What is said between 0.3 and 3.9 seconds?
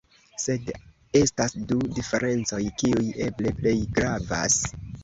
Sed estas du diferencoj kiuj eble plej